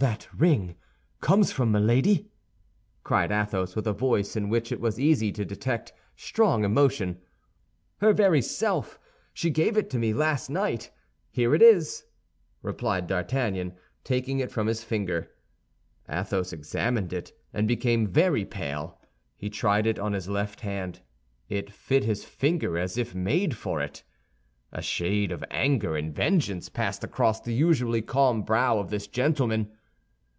"That 0.00 0.28
ring 0.32 0.76
comes 1.20 1.50
from 1.50 1.72
Milady?" 1.72 2.30
cried 3.02 3.32
Athos, 3.32 3.74
with 3.74 3.84
a 3.88 3.92
voice 3.92 4.36
in 4.36 4.48
which 4.48 4.70
it 4.70 4.80
was 4.80 5.00
easy 5.00 5.32
to 5.32 5.44
detect 5.44 5.92
strong 6.14 6.62
emotion. 6.62 7.20
"Her 7.96 8.12
very 8.12 8.40
self; 8.40 9.00
she 9.34 9.50
gave 9.50 9.76
it 9.76 9.92
me 9.92 10.12
last 10.12 10.50
night. 10.50 10.92
Here 11.32 11.52
it 11.52 11.62
is," 11.62 12.04
replied 12.62 13.08
D'Artagnan, 13.08 13.74
taking 14.04 14.38
it 14.38 14.52
from 14.52 14.68
his 14.68 14.84
finger. 14.84 15.32
Athos 16.08 16.52
examined 16.52 17.12
it 17.12 17.36
and 17.52 17.66
became 17.66 18.06
very 18.06 18.44
pale. 18.44 19.00
He 19.36 19.50
tried 19.50 19.84
it 19.84 19.98
on 19.98 20.12
his 20.12 20.28
left 20.28 20.60
hand; 20.60 21.00
it 21.48 21.72
fit 21.72 22.04
his 22.04 22.22
finger 22.22 22.78
as 22.78 22.96
if 22.96 23.16
made 23.16 23.56
for 23.56 23.82
it. 23.82 24.04
A 24.70 24.80
shade 24.80 25.32
of 25.32 25.42
anger 25.50 25.96
and 25.96 26.14
vengeance 26.14 26.68
passed 26.68 27.02
across 27.02 27.40
the 27.40 27.52
usually 27.52 28.00
calm 28.00 28.42
brow 28.42 28.78
of 28.78 28.90
this 28.90 29.08
gentleman. 29.08 29.72